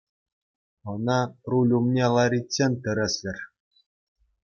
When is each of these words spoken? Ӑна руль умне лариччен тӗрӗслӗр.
Ӑна 0.91 1.19
руль 1.49 1.73
умне 1.77 2.05
лариччен 2.15 2.71
тӗрӗслӗр. 2.81 3.37